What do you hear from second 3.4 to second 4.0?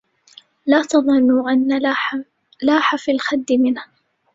منه